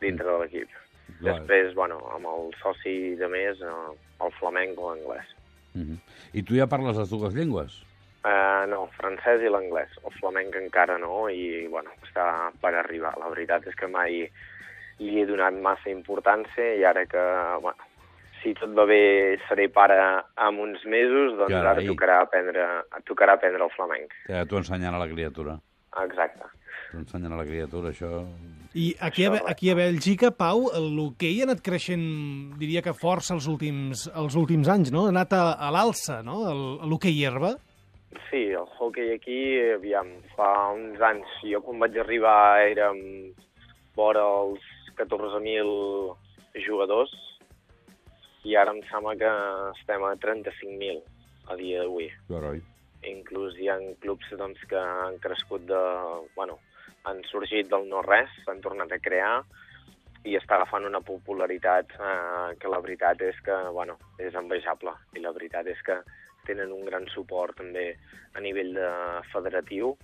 dintre 0.01 0.25
de 0.25 0.39
l'equip. 0.39 0.69
Després, 1.21 1.75
bueno, 1.75 1.99
amb 2.15 2.25
el 2.27 2.55
soci 2.63 3.15
de 3.17 3.29
més, 3.29 3.61
eh, 3.61 4.25
el 4.25 4.33
flamenc 4.39 4.79
o 4.79 4.95
l'anglès. 4.95 5.27
Mm 5.75 5.97
I 6.33 6.43
tu 6.43 6.55
ja 6.55 6.67
parles 6.67 6.97
les 6.97 7.11
dues 7.11 7.35
llengües? 7.35 7.83
Uh, 8.25 8.65
no, 8.71 8.87
francès 8.97 9.43
i 9.43 9.49
l'anglès. 9.51 9.91
El 10.05 10.13
flamenc 10.21 10.55
encara 10.55 10.97
no 10.97 11.29
i, 11.29 11.67
bueno, 11.69 11.91
està 12.07 12.51
per 12.61 12.75
arribar. 12.75 13.19
La 13.19 13.29
veritat 13.29 13.67
és 13.67 13.75
que 13.75 13.89
mai 13.89 14.31
li 15.01 15.21
he 15.21 15.27
donat 15.27 15.55
massa 15.63 15.91
importància 15.91 16.75
i 16.79 16.85
ara 16.85 17.07
que, 17.07 17.23
bueno, 17.63 17.89
si 18.43 18.53
tot 18.59 18.73
va 18.75 18.85
bé 18.89 19.39
seré 19.49 19.69
pare 19.71 19.99
en 20.37 20.59
uns 20.61 20.83
mesos, 20.85 21.37
doncs 21.39 21.53
Carai. 21.53 21.77
ara 21.77 21.85
tocarà 21.87 22.21
aprendre, 22.25 22.65
tocarà 23.07 23.37
aprendre 23.39 23.65
el 23.65 23.71
flamenc. 23.77 24.13
Ja 24.29 24.45
t'ho 24.47 24.59
ensenyant 24.59 24.95
a 24.99 24.99
la 25.05 25.09
criatura. 25.11 25.59
Exacte. 26.03 26.49
T'ho 26.91 26.99
ensenyen 27.05 27.33
a 27.33 27.39
la 27.39 27.47
criatura, 27.49 27.93
això... 27.95 28.25
I 28.75 28.95
aquí 29.05 29.27
a, 29.29 29.35
aquí 29.53 29.69
a 29.69 29.75
Bèlgica, 29.77 30.31
Pau, 30.33 30.71
l'hoquei 30.73 31.43
ha 31.43 31.45
anat 31.45 31.61
creixent, 31.61 32.05
diria 32.57 32.81
que 32.81 32.95
força 32.97 33.35
els 33.37 33.45
últims, 33.47 34.07
els 34.17 34.35
últims 34.41 34.69
anys, 34.73 34.89
no? 34.95 35.05
Ha 35.07 35.13
anat 35.13 35.35
a, 35.37 35.43
a 35.61 35.69
l'alça, 35.75 36.23
no?, 36.25 36.39
el- 36.49 36.89
l'hoquei 36.89 37.19
herba. 37.29 37.51
Sí, 38.31 38.47
el 38.57 38.65
hockey 38.81 39.13
aquí, 39.15 39.39
aviam, 39.75 40.09
fa 40.37 40.49
uns 40.73 41.01
anys, 41.05 41.29
jo 41.45 41.61
quan 41.65 41.79
vaig 41.85 41.99
arribar 42.01 42.65
érem 42.65 42.99
vora 43.97 44.25
els 44.25 44.65
14.000 44.99 46.63
jugadors 46.67 47.13
i 48.45 48.57
ara 48.59 48.75
em 48.75 48.83
sembla 48.91 49.15
que 49.19 49.31
estem 49.79 50.05
a 50.05 50.15
35.000 50.19 51.03
a 51.53 51.57
dia 51.59 51.83
d'avui. 51.83 52.09
Carai. 52.29 52.61
Inclús 53.11 53.57
hi 53.59 53.69
ha 53.71 53.79
clubs 54.03 54.29
doncs, 54.39 54.63
que 54.71 54.79
han 54.79 55.19
crescut 55.23 55.67
de... 55.67 55.83
Bueno, 56.37 56.59
han 57.09 57.23
sorgit 57.31 57.71
del 57.71 57.89
no-res, 57.91 58.31
s'han 58.45 58.63
tornat 58.63 58.93
a 58.95 59.01
crear 59.03 59.41
i 60.23 60.37
està 60.39 60.55
agafant 60.55 60.87
una 60.87 61.01
popularitat 61.03 61.95
eh, 61.99 62.51
que 62.63 62.71
la 62.71 62.79
veritat 62.83 63.23
és 63.27 63.39
que, 63.43 63.57
bueno, 63.75 63.97
és 64.23 64.35
envejable. 64.39 64.95
I 65.19 65.23
la 65.25 65.33
veritat 65.35 65.67
és 65.71 65.81
que 65.87 65.99
tenen 66.47 66.75
un 66.75 66.87
gran 66.87 67.09
suport 67.11 67.59
també 67.59 67.93
a 68.35 68.43
nivell 68.43 68.73
de 68.77 68.91
federatiu 69.33 69.97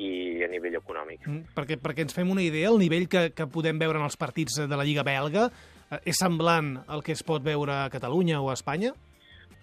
i 0.00 0.44
a 0.44 0.48
nivell 0.48 0.78
econòmic. 0.80 1.26
Mm, 1.26 1.52
Perquè, 1.56 1.76
perquè 1.82 2.06
ens 2.06 2.16
fem 2.16 2.30
una 2.30 2.44
idea, 2.44 2.70
el 2.70 2.80
nivell 2.80 3.08
que, 3.10 3.28
que 3.36 3.48
podem 3.50 3.78
veure 3.78 4.00
en 4.00 4.06
els 4.06 4.16
partits 4.16 4.62
de 4.64 4.76
la 4.76 4.86
Lliga 4.86 5.04
belga 5.06 5.48
eh, 5.50 6.00
és 6.04 6.18
semblant 6.18 6.78
al 6.88 7.04
que 7.04 7.12
es 7.12 7.22
pot 7.26 7.44
veure 7.44 7.84
a 7.84 7.92
Catalunya 7.92 8.40
o 8.40 8.50
a 8.50 8.56
Espanya? 8.58 8.94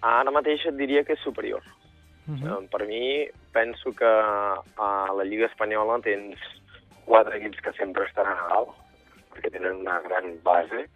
Ara 0.06 0.32
mateix 0.32 0.68
et 0.70 0.78
diria 0.78 1.04
que 1.04 1.18
és 1.18 1.26
superior. 1.26 1.66
Uh 1.66 1.88
Uh 2.28 2.36
-huh. 2.36 2.70
Per 2.70 2.86
mi, 2.86 3.30
penso 3.54 3.94
que 3.96 4.06
a 4.06 5.14
la 5.16 5.24
Lliga 5.24 5.48
Espanyola 5.48 6.02
tens 6.02 6.38
quatre 7.06 7.38
equips 7.38 7.62
que 7.62 7.72
sempre 7.74 8.04
estan 8.04 8.28
a 8.28 8.36
dalt, 8.50 8.70
perquè 9.32 9.50
tenen 9.52 9.78
una 9.78 10.02
gran 10.02 10.26
base 10.44 10.90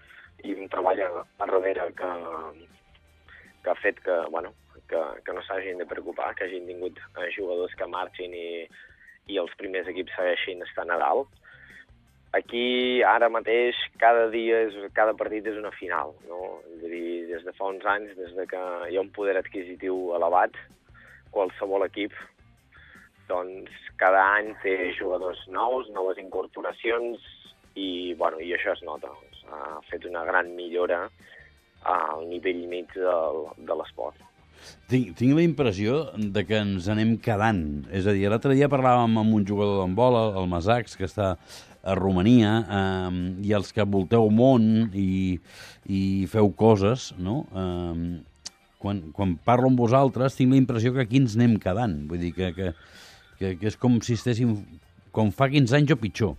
i 0.44 0.54
un 0.54 0.68
treball 0.68 1.00
a, 1.00 1.10
a 1.39 1.46
darrere 1.46 1.94
que, 1.94 2.12
que 3.63 3.70
ha 3.70 3.75
fet 3.75 4.00
que, 4.01 4.16
bueno, 4.30 4.54
que, 4.89 5.00
que 5.24 5.34
no 5.34 5.42
s'hagin 5.42 5.77
de 5.77 5.86
preocupar, 5.86 6.36
que 6.36 6.44
hagin 6.44 6.68
tingut 6.68 6.98
eh, 7.00 7.30
jugadors 7.38 7.75
que 7.75 7.88
marxin 7.88 8.34
i, 8.34 8.68
i 9.28 9.38
els 9.42 9.54
primers 9.60 9.88
equips 9.92 10.16
segueixin 10.18 10.63
estant 10.66 10.92
a 10.94 11.00
dalt. 11.01 11.30
Aquí, 12.34 13.04
ara 13.04 13.28
mateix, 13.28 13.75
cada 14.00 14.30
dia, 14.32 14.62
és, 14.70 14.75
cada 14.96 15.13
partit 15.20 15.48
és 15.51 15.58
una 15.60 15.74
final, 15.75 16.13
no? 16.30 16.62
És 16.78 16.86
a 16.88 16.92
dir, 16.94 17.08
des 17.28 17.44
de 17.44 17.54
fa 17.58 17.68
uns 17.74 17.84
anys, 17.84 18.13
des 18.16 18.32
de 18.38 18.46
que 18.48 18.62
hi 18.88 18.96
ha 18.96 19.04
un 19.04 19.12
poder 19.12 19.36
adquisitiu 19.40 20.13
elevat, 20.16 20.56
qualsevol 21.36 21.84
equip, 21.90 22.16
doncs 23.28 23.75
cada 24.00 24.24
any 24.38 24.54
té 24.63 24.94
jugadors 24.96 25.44
nous, 25.51 25.92
noves 25.92 26.24
incorporacions, 26.24 27.20
i, 27.75 28.13
bueno, 28.20 28.40
i 28.40 28.54
això 28.56 28.75
es 28.75 28.84
nota. 28.88 29.12
Ha 29.51 29.80
fet 29.90 30.08
una 30.08 30.24
gran 30.28 30.56
millora 30.56 31.06
al 31.84 32.28
nivell 32.30 32.68
mig 32.72 32.92
del, 32.96 33.46
de 33.58 33.75
l'esport. 33.75 34.31
Tinc, 34.91 35.13
tinc 35.20 35.38
la 35.38 35.44
impressió 35.46 36.06
de 36.18 36.44
que 36.48 36.60
ens 36.62 36.89
anem 36.91 37.15
quedant. 37.24 37.62
És 37.91 38.08
a 38.08 38.15
dir, 38.15 38.27
l'altre 38.32 38.56
dia 38.58 38.72
parlàvem 38.72 39.20
amb 39.22 39.38
un 39.38 39.46
jugador 39.48 39.82
d'handbol, 39.82 40.18
el, 40.32 40.50
Masacs, 40.51 40.98
que 41.00 41.08
està 41.08 41.36
a 41.82 41.96
Romania, 41.98 42.58
eh, 42.62 43.22
i 43.48 43.56
els 43.58 43.72
que 43.74 43.88
volteu 43.88 44.30
món 44.30 44.91
i, 44.94 45.39
i 45.89 46.01
feu 46.30 46.51
coses, 46.58 47.12
no? 47.18 47.46
Eh, 47.51 48.20
quan, 48.82 49.01
quan 49.15 49.36
parlo 49.46 49.70
amb 49.70 49.80
vosaltres 49.80 50.36
tinc 50.38 50.53
la 50.53 50.60
impressió 50.60 50.94
que 50.94 51.06
aquí 51.06 51.22
ens 51.22 51.38
anem 51.38 51.58
quedant. 51.62 52.00
Vull 52.10 52.22
dir 52.25 52.34
que, 52.38 52.51
que, 52.58 52.72
que, 53.39 53.56
que 53.62 53.70
és 53.70 53.77
com 53.80 54.00
si 54.06 54.18
estéssim 54.18 54.56
com 55.15 55.32
fa 55.36 55.50
15 55.51 55.77
anys 55.77 55.94
o 55.94 56.00
pitjor. 56.01 56.36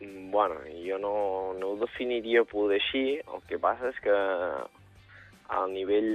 Mm, 0.00 0.30
Bueno, 0.34 0.56
jo 0.82 0.98
no, 0.98 1.14
no 1.60 1.68
ho 1.72 1.76
definiria 1.78 2.42
poder 2.50 2.80
així, 2.80 3.20
el 3.22 3.44
que 3.46 3.58
passa 3.62 3.92
és 3.92 4.00
que 4.02 4.16
al 5.48 5.72
nivell 5.72 6.12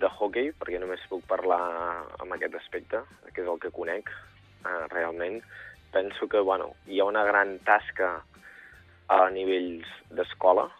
de 0.00 0.08
hockey, 0.08 0.52
perquè 0.58 0.80
només 0.80 1.02
puc 1.10 1.24
parlar 1.28 1.60
amb 2.22 2.32
aquest 2.36 2.56
aspecte, 2.56 3.02
que 3.32 3.42
és 3.44 3.48
el 3.48 3.60
que 3.60 3.72
conec 3.74 4.08
eh, 4.08 4.86
realment, 4.92 5.40
penso 5.92 6.28
que 6.28 6.40
bueno, 6.40 6.72
hi 6.88 7.00
ha 7.00 7.08
una 7.08 7.24
gran 7.24 7.58
tasca 7.66 8.14
a 9.12 9.18
nivells 9.30 9.88
d'escola, 10.16 10.70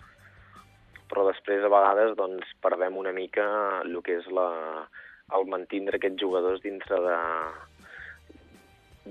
però 1.10 1.26
després 1.28 1.64
a 1.64 1.72
vegades 1.72 2.16
doncs, 2.16 2.48
perdem 2.64 2.96
una 2.96 3.12
mica 3.12 3.44
el 3.82 3.98
que 4.04 4.16
és 4.22 4.28
la, 4.32 4.48
el 5.36 5.48
mantindre 5.52 6.00
aquests 6.00 6.22
jugadors 6.22 6.62
dintre 6.64 7.00
de, 7.04 7.18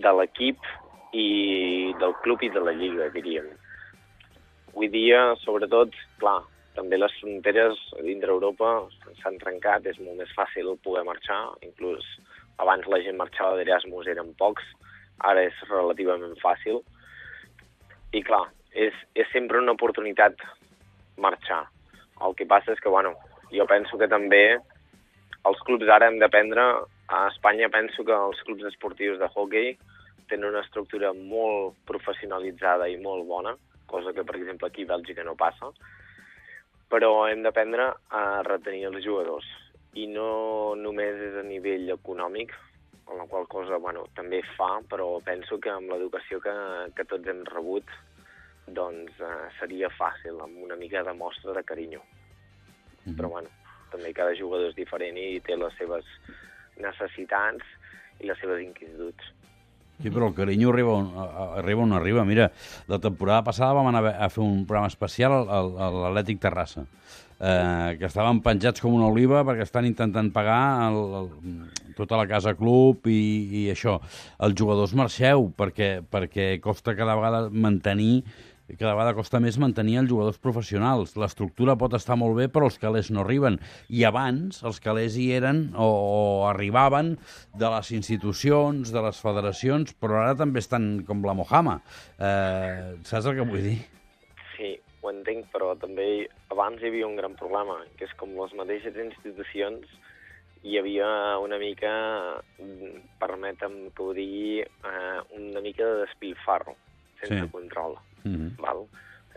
de 0.02 0.14
l'equip 0.18 0.58
i 1.14 1.94
del 2.02 2.16
club 2.24 2.42
i 2.42 2.50
de 2.50 2.64
la 2.66 2.74
lliga, 2.74 3.12
diríem. 3.14 3.52
Avui 4.72 4.88
dia, 4.90 5.36
sobretot, 5.44 5.94
clar, 6.22 6.40
també 6.76 6.98
les 6.98 7.14
fronteres 7.20 7.80
dintre 8.06 8.32
Europa 8.32 8.72
s'han 9.22 9.40
trencat, 9.42 9.86
és 9.86 10.00
molt 10.00 10.20
més 10.22 10.32
fàcil 10.38 10.72
poder 10.86 11.04
marxar, 11.08 11.42
inclús 11.66 12.06
abans 12.62 12.88
la 12.88 13.02
gent 13.04 13.18
marxava 13.20 13.58
d'Erasmus, 13.58 14.08
eren 14.12 14.34
pocs, 14.40 14.64
ara 15.28 15.44
és 15.50 15.58
relativament 15.70 16.38
fàcil. 16.42 16.82
I 18.16 18.24
clar, 18.28 18.46
és, 18.72 18.96
és 19.16 19.28
sempre 19.34 19.60
una 19.62 19.76
oportunitat 19.78 20.40
marxar. 21.22 21.64
El 22.22 22.36
que 22.38 22.48
passa 22.48 22.76
és 22.76 22.82
que, 22.84 22.92
bueno, 22.94 23.16
jo 23.52 23.66
penso 23.68 23.98
que 23.98 24.10
també 24.12 24.44
els 25.50 25.64
clubs 25.68 25.90
ara 25.90 26.08
hem 26.08 26.20
d'aprendre, 26.22 26.64
a 27.12 27.22
Espanya 27.28 27.68
penso 27.74 28.06
que 28.08 28.16
els 28.16 28.40
clubs 28.48 28.68
esportius 28.70 29.20
de 29.20 29.28
hockey 29.28 29.74
tenen 30.30 30.52
una 30.54 30.62
estructura 30.64 31.12
molt 31.18 31.76
professionalitzada 31.90 32.88
i 32.88 33.00
molt 33.02 33.26
bona, 33.28 33.58
cosa 33.92 34.14
que, 34.16 34.24
per 34.24 34.38
exemple, 34.38 34.70
aquí 34.70 34.86
a 34.88 34.94
Bèlgica 34.94 35.26
no 35.28 35.36
passa, 35.36 35.74
però 36.92 37.12
hem 37.30 37.46
d'aprendre 37.46 37.88
a 38.12 38.42
retenir 38.44 38.86
els 38.90 39.04
jugadors. 39.06 39.48
I 39.96 40.08
no 40.12 40.76
només 40.80 41.20
és 41.30 41.38
a 41.40 41.46
nivell 41.48 41.90
econòmic, 41.96 42.54
amb 43.08 43.18
la 43.20 43.28
qual 43.32 43.48
cosa 43.52 43.80
bueno, 43.80 44.06
també 44.16 44.42
fa, 44.56 44.80
però 44.92 45.08
penso 45.24 45.60
que 45.60 45.72
amb 45.72 45.92
l'educació 45.92 46.40
que, 46.44 46.54
que 46.96 47.08
tots 47.08 47.28
hem 47.28 47.44
rebut 47.48 47.88
doncs 48.72 49.20
eh, 49.20 49.48
seria 49.60 49.90
fàcil, 49.98 50.40
amb 50.44 50.62
una 50.64 50.78
mica 50.80 51.04
de 51.04 51.16
mostra 51.18 51.56
de 51.56 51.64
carinyo. 51.64 52.02
Mm 52.02 53.04
-hmm. 53.04 53.18
Però 53.18 53.30
bueno, 53.30 53.50
també 53.92 54.14
cada 54.14 54.36
jugador 54.36 54.70
és 54.70 54.76
diferent 54.76 55.18
i 55.18 55.40
té 55.40 55.56
les 55.56 55.74
seves 55.78 56.06
necessitats 56.78 57.66
i 58.20 58.28
les 58.28 58.40
seves 58.40 58.62
inquietuds. 58.62 59.24
Sí, 60.02 60.10
però 60.10 60.32
el 60.32 60.34
carinyo 60.34 60.72
arriba 60.72 60.96
on, 60.98 61.12
arriba 61.62 61.84
on 61.84 61.94
arriba. 61.94 62.26
Mira, 62.26 62.50
la 62.90 62.98
temporada 63.00 63.44
passada 63.46 63.76
vam 63.78 63.92
anar 63.92 64.16
a 64.16 64.30
fer 64.34 64.42
un 64.44 64.64
programa 64.66 64.90
especial 64.90 65.44
a 65.46 65.62
l'Atlètic 65.94 66.42
Terrassa, 66.42 66.88
eh, 67.38 67.98
que 68.00 68.08
estaven 68.10 68.42
penjats 68.42 68.82
com 68.82 68.98
una 68.98 69.10
oliva 69.12 69.44
perquè 69.46 69.68
estan 69.68 69.86
intentant 69.86 70.32
pagar 70.34 70.62
el, 70.90 71.00
el, 71.22 71.30
tota 71.98 72.18
la 72.18 72.26
casa 72.30 72.56
club 72.58 73.06
i, 73.12 73.22
i 73.62 73.66
això. 73.74 74.00
Els 74.42 74.58
jugadors 74.58 74.96
marxeu 74.98 75.52
perquè, 75.58 76.00
perquè 76.02 76.56
costa 76.64 76.98
cada 76.98 77.18
vegada 77.20 77.46
mantenir 77.54 78.24
cada 78.80 78.94
vegada 78.96 79.16
costa 79.18 79.40
més 79.44 79.58
mantenir 79.62 79.98
els 80.02 80.10
jugadors 80.12 80.40
professionals. 80.42 81.16
L'estructura 81.20 81.78
pot 81.80 81.96
estar 81.98 82.18
molt 82.20 82.38
bé, 82.38 82.48
però 82.52 82.70
els 82.70 82.80
calés 82.82 83.12
no 83.14 83.24
arriben. 83.24 83.60
I 83.90 84.06
abans 84.10 84.62
els 84.68 84.82
calés 84.84 85.18
hi 85.20 85.32
eren 85.38 85.64
o, 85.76 85.88
o 85.88 86.22
arribaven 86.50 87.16
de 87.58 87.72
les 87.76 87.92
institucions, 87.98 88.94
de 88.94 89.06
les 89.08 89.24
federacions, 89.24 89.96
però 89.98 90.22
ara 90.22 90.38
també 90.40 90.64
estan 90.64 90.92
com 91.08 91.26
la 91.26 91.36
Mojama. 91.38 91.80
Eh, 92.20 93.02
saps 93.08 93.32
el 93.32 93.40
que 93.40 93.48
vull 93.50 93.66
dir? 93.72 93.80
Sí, 94.56 94.76
ho 95.02 95.12
entenc, 95.12 95.50
però 95.54 95.74
també 95.80 96.28
abans 96.54 96.82
hi 96.82 96.92
havia 96.92 97.10
un 97.10 97.18
gran 97.20 97.36
problema, 97.40 97.82
que 97.98 98.08
és 98.08 98.16
com 98.20 98.36
les 98.38 98.56
mateixes 98.60 98.98
institucions 99.04 99.90
hi 100.64 100.78
havia 100.78 101.08
una 101.42 101.58
mica, 101.58 101.92
permetem 103.22 103.78
que 103.98 104.04
ho 104.04 104.14
digui, 104.14 104.62
eh, 104.62 105.20
una 105.38 105.62
mica 105.62 105.86
de 105.86 106.04
despilfarro, 106.04 106.76
sense 107.22 107.46
sí. 107.46 107.52
control. 107.52 107.98
Mm 108.24 108.36
-hmm. 108.36 108.62
val? 108.62 108.86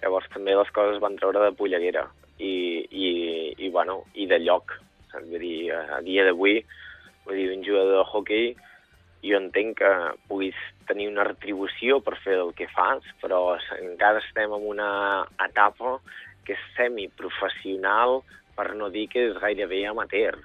Llavors 0.03 0.29
també 0.35 0.55
les 0.57 0.71
coses 0.71 1.01
van 1.01 1.17
treure 1.17 1.41
de 1.45 1.57
polleguera 1.57 2.09
i, 2.39 2.85
i, 2.91 3.09
i, 3.57 3.71
bueno, 3.71 4.05
i 4.15 4.27
de 4.27 4.39
lloc. 4.39 4.73
Vull 5.15 5.39
dir, 5.39 5.73
a 5.73 6.01
dia 6.03 6.25
d'avui, 6.25 6.65
vull 7.25 7.37
dir, 7.37 7.51
un 7.57 7.65
jugador 7.65 7.99
de 7.99 8.11
hockey 8.11 8.57
jo 9.25 9.39
entenc 9.41 9.79
que 9.79 9.91
puguis 10.29 10.57
tenir 10.89 11.09
una 11.09 11.25
retribució 11.25 12.01
per 12.05 12.19
fer 12.21 12.37
el 12.43 12.53
que 12.59 12.69
fas, 12.69 13.05
però 13.23 13.57
encara 13.79 14.21
estem 14.21 14.53
en 14.53 14.67
una 14.75 14.91
etapa 15.47 15.99
que 16.45 16.53
és 16.53 16.67
semiprofessional, 16.77 18.21
per 18.55 18.75
no 18.77 18.91
dir 18.93 19.07
que 19.09 19.31
és 19.31 19.41
gairebé 19.41 19.87
amateur. 19.89 20.37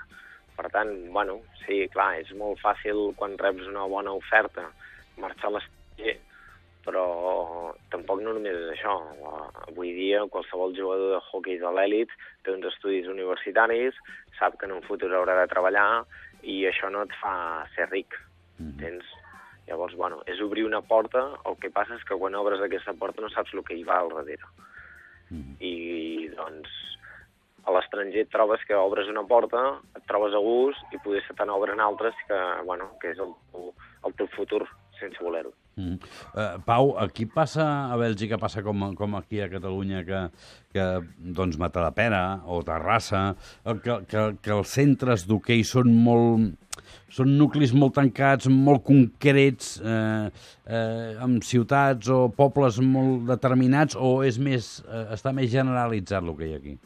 Per 0.56 0.70
tant, 0.72 0.94
bueno, 1.12 1.42
sí, 1.66 1.88
clar, 1.92 2.14
és 2.24 2.32
molt 2.40 2.62
fàcil 2.64 3.12
quan 3.20 3.38
reps 3.42 3.68
una 3.68 3.86
bona 3.92 4.16
oferta 4.16 4.70
marxar 5.20 5.52
a 5.52 5.58
l'estranger 5.58 6.16
però 6.86 7.74
tampoc 7.94 8.22
no 8.24 8.34
només 8.36 8.56
és 8.56 8.72
això. 8.74 8.96
Avui 9.68 9.94
dia 9.98 10.24
qualsevol 10.32 10.76
jugador 10.78 11.16
de 11.16 11.22
hockey 11.30 11.60
de 11.62 11.72
l'èlit 11.76 12.14
té 12.44 12.54
uns 12.56 12.68
estudis 12.72 13.10
universitaris, 13.12 13.98
sap 14.40 14.58
que 14.60 14.70
en 14.70 14.78
un 14.78 14.86
futur 14.88 15.12
haurà 15.14 15.36
de 15.42 15.50
treballar 15.52 16.06
i 16.44 16.64
això 16.70 16.90
no 16.94 17.04
et 17.04 17.16
fa 17.22 17.66
ser 17.76 17.90
ric, 17.92 18.16
mm 18.60 18.78
tens? 18.80 19.16
Llavors, 19.70 19.94
bueno, 19.94 20.24
és 20.26 20.40
obrir 20.42 20.64
una 20.66 20.82
porta, 20.82 21.22
el 21.46 21.56
que 21.62 21.70
passa 21.70 21.94
és 21.94 22.04
que 22.08 22.16
quan 22.18 22.34
obres 22.34 22.62
aquesta 22.66 22.96
porta 22.98 23.22
no 23.22 23.30
saps 23.30 23.54
el 23.54 23.62
que 23.68 23.76
hi 23.78 23.84
va 23.86 24.00
al 24.02 24.10
darrere. 24.16 24.48
Mm. 25.30 25.52
I, 25.62 26.30
doncs, 26.34 26.72
a 27.70 27.76
l'estranger 27.76 28.26
trobes 28.34 28.64
que 28.66 28.74
obres 28.74 29.12
una 29.12 29.22
porta, 29.30 29.62
et 29.94 30.08
trobes 30.10 30.34
a 30.34 30.42
gust 30.42 30.96
i 30.96 31.02
potser 31.04 31.22
se 31.28 31.36
te 31.38 31.46
n'obren 31.46 31.84
altres 31.86 32.18
que, 32.26 32.40
bueno, 32.66 32.90
que 33.02 33.14
és 33.14 33.22
el, 33.22 33.36
el 34.10 34.18
teu 34.18 34.32
futur 34.34 34.64
sense 34.98 35.22
voler-ho. 35.22 35.54
Mm. 35.54 35.69
Uh, 35.80 36.60
Pau, 36.66 36.94
aquí 37.02 37.28
passa, 37.30 37.66
a 37.90 37.98
Bèlgica 38.00 38.40
passa 38.42 38.64
com, 38.66 38.90
com 38.98 39.20
aquí 39.20 39.42
a 39.42 39.50
Catalunya, 39.52 40.04
que, 40.08 40.24
que 40.76 40.88
doncs 41.20 41.60
Matadepera 41.62 42.24
o 42.46 42.62
Terrassa, 42.68 43.30
que, 43.84 44.02
que, 44.10 44.26
que 44.44 44.56
els 44.56 44.74
centres 44.80 45.28
d'hoquei 45.30 45.64
són 45.68 45.94
molt 45.94 46.50
són 47.14 47.34
nuclis 47.38 47.74
molt 47.74 47.96
tancats, 47.98 48.48
molt 48.50 48.84
concrets, 48.88 49.78
eh, 49.82 50.30
eh, 50.70 51.16
amb 51.22 51.44
ciutats 51.46 52.10
o 52.14 52.22
pobles 52.36 52.80
molt 52.86 53.26
determinats, 53.30 53.98
o 53.98 54.20
és 54.26 54.40
més, 54.40 54.70
eh, 54.86 55.06
està 55.16 55.34
més 55.34 55.50
generalitzat 55.52 56.24
ha 56.24 56.56
aquí? 56.56 56.78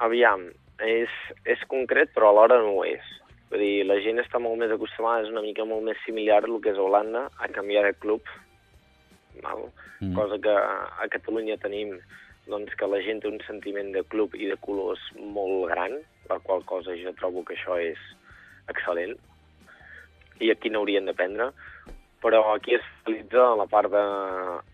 Aviam, 0.00 0.48
és, 0.82 1.10
és 1.46 1.58
concret, 1.68 2.10
però 2.14 2.30
alhora 2.30 2.58
no 2.62 2.80
ho 2.80 2.84
és. 2.84 3.02
Vull 3.52 3.60
dir, 3.60 3.84
la 3.84 3.98
gent 4.00 4.16
està 4.22 4.40
molt 4.40 4.56
més 4.62 4.72
acostumada, 4.72 5.26
és 5.26 5.30
una 5.32 5.44
mica 5.44 5.66
molt 5.68 5.84
més 5.84 5.98
similar 6.06 6.40
al 6.40 6.58
que 6.64 6.72
és 6.72 6.80
Holanda, 6.80 7.26
a 7.36 7.48
canviar 7.52 7.84
de 7.84 7.92
club, 8.00 8.24
val? 9.44 9.66
Mm. 10.00 10.16
cosa 10.16 10.38
que 10.42 10.50
a 10.50 11.06
Catalunya 11.12 11.58
tenim 11.62 11.92
doncs, 12.48 12.72
que 12.74 12.88
la 12.90 12.98
gent 13.04 13.20
té 13.22 13.28
un 13.28 13.38
sentiment 13.46 13.92
de 13.94 14.02
club 14.10 14.32
i 14.34 14.48
de 14.50 14.56
colors 14.64 15.02
molt 15.20 15.68
gran, 15.70 16.00
la 16.30 16.40
qual 16.42 16.64
cosa 16.64 16.96
jo 16.98 17.12
trobo 17.20 17.44
que 17.46 17.54
això 17.54 17.76
és 17.78 18.00
excel·lent, 18.72 19.14
i 20.42 20.50
aquí 20.50 20.72
n'haurien 20.72 21.06
d'aprendre, 21.06 21.52
però 22.22 22.42
aquí 22.54 22.74
es 22.78 22.88
realitza 23.04 23.52
la 23.58 23.68
part 23.70 23.92
de 23.92 24.02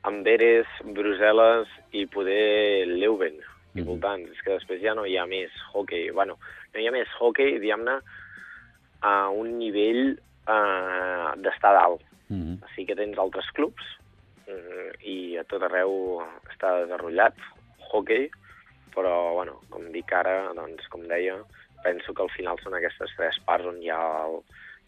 Amberes, 0.09 0.71
Brussel·les 0.97 1.69
i 1.97 2.07
poder 2.07 2.87
Leuven, 2.89 3.43
i 3.75 3.83
mm. 3.83 3.87
voltants. 3.89 4.33
És 4.33 4.41
que 4.45 4.55
després 4.55 4.81
ja 4.85 4.95
no 4.97 5.07
hi 5.09 5.17
ha 5.19 5.27
més 5.29 5.53
hockey. 5.73 6.11
Bueno, 6.15 6.39
no 6.75 6.81
hi 6.81 6.89
ha 6.89 6.95
més 6.95 7.13
hockey, 7.19 7.57
diguem-ne, 7.63 7.99
a 9.01 9.29
un 9.31 9.59
nivell 9.59 10.19
eh, 10.49 11.29
d'estar 11.45 11.75
dalt. 11.75 12.03
Mm 12.29 12.43
-hmm. 12.43 12.57
Així 12.67 12.87
que 12.87 12.95
tens 12.95 13.19
altres 13.19 13.49
clubs 13.53 13.85
mm, 14.47 14.91
i 15.01 15.37
a 15.39 15.45
tot 15.45 15.63
arreu 15.63 16.23
està 16.53 16.85
desenvolupat 16.85 17.35
hockey, 17.93 18.31
però, 18.95 19.35
bueno, 19.35 19.61
com 19.71 19.93
dic 19.93 20.13
ara, 20.13 20.53
doncs, 20.55 20.87
com 20.89 21.03
deia, 21.09 21.37
penso 21.83 22.15
que 22.15 22.23
al 22.23 22.31
final 22.31 22.59
són 22.63 22.75
aquestes 22.75 23.13
tres 23.17 23.39
parts 23.47 23.67
on 23.67 23.79
hi 23.83 23.91
ha 23.91 24.01
el, 24.27 24.41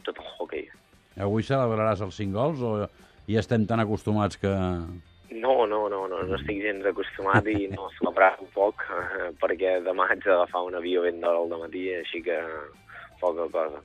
tot 0.07 0.19
el 0.19 0.27
hockey. 0.37 0.67
Avui 1.21 1.43
celebraràs 1.43 2.03
els 2.05 2.17
cinc 2.17 2.35
gols 2.35 2.61
o 2.63 2.73
ja 3.31 3.41
estem 3.43 3.67
tan 3.67 3.81
acostumats 3.81 4.41
que... 4.41 4.51
No, 5.31 5.55
no, 5.67 5.89
no, 5.89 6.07
no, 6.11 6.23
no 6.27 6.37
estic 6.37 6.59
gens 6.65 6.87
acostumat 6.87 7.47
i 7.47 7.69
no 7.71 7.87
celebrar 7.99 8.33
un 8.43 8.51
poc 8.55 8.83
eh, 8.91 9.31
perquè 9.43 9.79
demà 9.87 10.09
haig 10.11 10.25
d'agafar 10.27 10.65
un 10.67 10.79
avió 10.81 11.05
ben 11.07 11.21
d'hora 11.23 11.45
al 11.45 11.63
matí, 11.63 11.87
així 11.95 12.23
que 12.27 12.39
poca 13.21 13.47
cosa. 13.53 13.83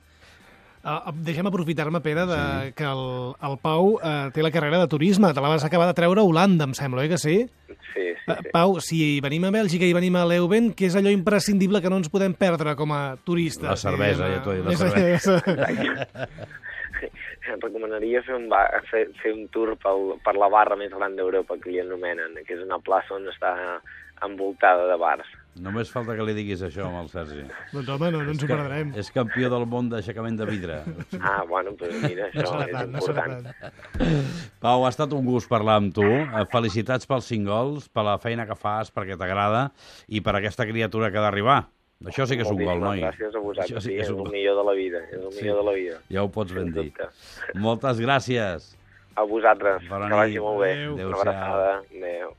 Uh, 0.86 1.10
deixem 1.26 1.46
aprofitar-me, 1.48 1.98
Pere, 1.98 2.22
de, 2.30 2.36
sí. 2.38 2.72
que 2.78 2.84
el, 2.86 3.00
el 3.48 3.56
Pau 3.58 3.96
uh, 3.96 4.28
té 4.30 4.44
la 4.44 4.52
carrera 4.54 4.78
de 4.78 4.86
turisme. 4.86 5.32
Te 5.34 5.42
la 5.42 5.50
vas 5.50 5.64
acabar 5.66 5.88
de 5.88 5.96
treure 5.98 6.22
a 6.22 6.26
Holanda, 6.28 6.68
em 6.68 6.76
sembla, 6.78 7.02
oi 7.02 7.10
que 7.10 7.18
sí? 7.18 7.40
Sí, 7.66 7.76
sí, 7.90 8.04
uh, 8.30 8.36
Pau, 8.54 8.76
si 8.84 9.00
venim 9.24 9.48
a 9.48 9.50
Bèlgica 9.56 9.88
i 9.88 9.96
venim 9.96 10.14
a 10.14 10.22
Leuven, 10.30 10.70
què 10.78 10.86
és 10.86 10.98
allò 10.98 11.10
imprescindible 11.10 11.82
que 11.82 11.90
no 11.90 11.98
ens 11.98 12.12
podem 12.12 12.36
perdre 12.38 12.76
com 12.78 12.94
a 12.94 13.00
turistes? 13.26 13.66
La 13.66 13.74
cervesa, 13.80 14.30
ja 14.30 14.44
t'ho 14.44 14.54
he 14.54 14.62
dit, 14.62 14.70
la 14.70 14.78
cervesa. 14.78 15.40
em 17.56 17.62
recomanaria 17.62 18.22
fer 18.26 18.36
un, 18.36 18.46
bar, 18.52 18.68
fer, 18.90 19.06
fer 19.22 19.32
un 19.34 19.46
tour 19.54 19.74
pel, 19.82 20.14
per 20.22 20.36
la 20.38 20.50
barra 20.52 20.78
més 20.78 20.92
gran 20.94 21.16
d'Europa, 21.18 21.58
que 21.62 21.72
li 21.72 21.82
anomenen, 21.82 22.38
que 22.46 22.54
és 22.54 22.62
una 22.62 22.78
plaça 22.78 23.16
on 23.16 23.26
està 23.32 23.56
envoltada 24.26 24.86
de 24.90 25.00
bars. 25.00 25.34
Només 25.56 25.88
falta 25.88 26.12
que 26.18 26.24
li 26.26 26.34
diguis 26.36 26.60
això 26.66 26.84
amb 26.84 26.98
el 27.00 27.06
Sergi. 27.08 27.44
Doncs 27.72 27.88
home, 27.88 28.10
no, 28.12 28.22
no 28.26 28.32
ens 28.34 28.42
ho 28.44 28.48
perdrem. 28.50 28.90
És 29.00 29.08
campió 29.14 29.48
del 29.48 29.64
món 29.66 29.88
d'aixecament 29.88 30.36
de 30.36 30.44
vidre. 30.50 30.82
Ah, 31.20 31.44
bueno, 31.48 31.72
doncs 31.80 32.02
mira, 32.02 32.26
això 32.28 32.58
no 32.58 32.66
és 32.66 32.74
tant, 32.74 32.92
important. 32.92 33.46
No 33.46 34.10
Pau, 34.60 34.84
ha 34.84 34.90
estat 34.92 35.14
un 35.16 35.24
gust 35.24 35.48
parlar 35.48 35.78
amb 35.80 35.94
tu. 35.96 36.04
Eh, 36.04 36.44
felicitats 36.52 37.08
pels 37.08 37.24
cinc 37.32 37.48
gols, 37.48 37.88
per 37.88 38.04
la 38.04 38.18
feina 38.20 38.44
que 38.46 38.54
fas, 38.58 38.92
perquè 38.92 39.16
t'agrada, 39.16 39.70
i 40.08 40.20
per 40.20 40.36
aquesta 40.36 40.66
criatura 40.68 41.10
que 41.10 41.18
ha 41.22 41.24
d'arribar. 41.28 41.62
Això 42.04 42.26
sí 42.28 42.36
que 42.36 42.44
és 42.44 42.50
un 42.52 42.60
gol, 42.60 42.78
noi. 42.82 43.00
Gràcies 43.00 43.32
a 43.32 43.40
vosaltres, 43.40 43.70
Això 43.70 43.80
sí 43.80 43.94
que 43.94 44.02
és 44.02 44.10
és 44.10 44.12
un 44.12 44.18
el 44.18 44.24
gol. 44.26 44.32
millor 44.36 44.56
de 44.60 44.64
la 44.68 44.72
vida, 44.76 44.98
és 45.08 45.16
el 45.22 45.30
Sí. 45.32 45.40
millor 45.42 45.56
de 45.62 45.64
la 45.70 45.72
vida. 45.78 46.00
Ja 46.12 46.22
ho 46.26 46.28
pots 46.28 46.52
ben 46.52 46.72
dir. 46.74 46.92
Moltes 47.54 47.98
gràcies. 47.98 48.74
A 49.16 49.22
vosaltres, 49.24 49.88
Bona 49.88 50.08
que 50.10 50.14
vagi 50.20 50.38
molt 50.38 50.60
bé. 50.60 50.72
Adéu. 50.74 50.94
Una 50.94 51.16
abraçada. 51.16 51.70
Adéu. 51.88 52.34